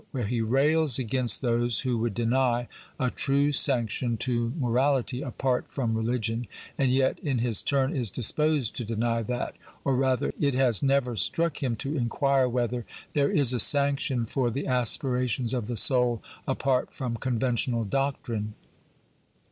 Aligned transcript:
where 0.09 0.25
he 0.25 0.41
rails 0.41 0.97
against 0.97 1.43
those 1.43 1.81
who 1.81 1.95
would 1.95 2.15
deny 2.15 2.67
a 2.99 3.11
true 3.11 3.51
sanction 3.51 4.17
to 4.17 4.51
morality 4.57 5.21
apart 5.21 5.65
from 5.69 5.93
re 5.93 6.01
ligion, 6.03 6.47
and 6.75 6.91
yet 6.91 7.19
in 7.19 7.37
his 7.37 7.61
turn 7.61 7.95
is 7.95 8.09
disposed 8.09 8.75
to 8.75 8.83
deny 8.83 9.21
that— 9.21 9.55
or 9.85 9.95
rather 9.95 10.33
it 10.39 10.55
has 10.55 10.81
never 10.81 11.15
struck 11.15 11.61
him 11.61 11.75
to 11.75 11.95
inquire 11.95 12.49
whether— 12.49 12.83
there 13.13 13.29
is 13.29 13.53
a 13.53 13.59
sanction 13.59 14.25
for 14.25 14.49
the 14.49 14.65
aspirations 14.65 15.53
of 15.53 15.67
the 15.67 15.77
soul 15.77 16.19
apart 16.47 16.91
from 16.91 17.15
conven 17.15 17.53
tional 17.53 17.87
doctrine. 17.87 18.55